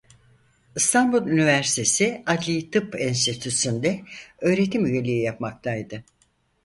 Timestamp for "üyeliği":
4.85-5.21